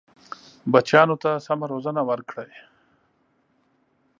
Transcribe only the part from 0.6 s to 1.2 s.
بچیانو